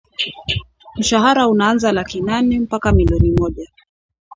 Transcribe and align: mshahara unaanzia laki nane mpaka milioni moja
mshahara 0.95 1.47
unaanzia 1.47 1.91
laki 1.91 2.21
nane 2.21 2.59
mpaka 2.59 2.91
milioni 2.91 3.31
moja 3.31 3.67